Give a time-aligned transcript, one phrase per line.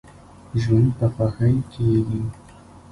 [0.61, 2.21] ژوند په خوښۍ کیږي.